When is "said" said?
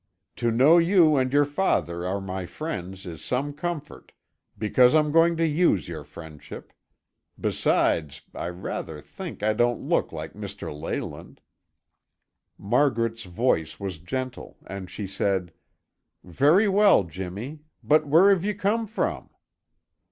15.05-15.53